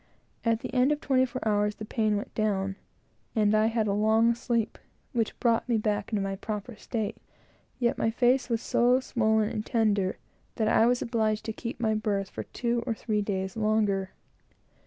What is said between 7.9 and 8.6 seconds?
my face